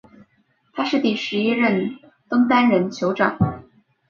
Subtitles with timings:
[0.73, 1.91] 他是第十一任
[2.27, 3.37] 登丹人酋长。